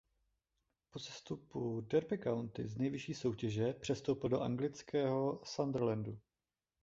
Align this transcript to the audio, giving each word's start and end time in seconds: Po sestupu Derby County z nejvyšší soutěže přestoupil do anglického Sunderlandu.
Po 0.91 0.99
sestupu 0.99 1.81
Derby 1.81 2.17
County 2.17 2.67
z 2.67 2.77
nejvyšší 2.77 3.13
soutěže 3.13 3.73
přestoupil 3.73 4.29
do 4.29 4.41
anglického 4.41 5.41
Sunderlandu. 5.45 6.19